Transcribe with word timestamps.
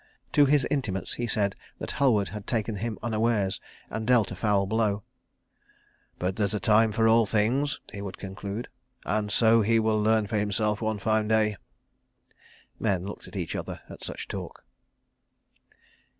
To 0.31 0.45
his 0.47 0.65
intimates 0.71 1.13
he 1.13 1.27
said 1.27 1.55
that 1.77 1.91
Halward 1.91 2.29
had 2.29 2.47
taken 2.47 2.77
him 2.77 2.97
unawares 3.03 3.61
and 3.87 4.07
dealt 4.07 4.31
a 4.31 4.35
foul 4.35 4.65
blow. 4.65 5.03
"But 6.17 6.35
there's 6.37 6.55
a 6.55 6.59
time 6.59 6.91
for 6.91 7.07
all 7.07 7.27
things," 7.27 7.79
he 7.93 8.01
would 8.01 8.17
conclude; 8.17 8.67
"and 9.05 9.29
so 9.31 9.61
he 9.61 9.79
will 9.79 10.01
learn 10.01 10.25
for 10.25 10.37
himself 10.37 10.81
one 10.81 10.97
fine 10.97 11.27
day." 11.27 11.55
Men 12.79 13.05
looked 13.05 13.27
at 13.27 13.35
each 13.35 13.55
other 13.55 13.81
at 13.91 14.03
such 14.03 14.27
talk. 14.27 14.65